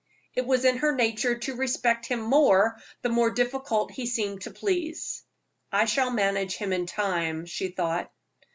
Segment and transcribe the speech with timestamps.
[0.33, 4.49] It was in her nature to respect him more, the more difficult he seemed to
[4.51, 5.21] please.
[5.71, 8.11] "I shall manage him in time," she thought.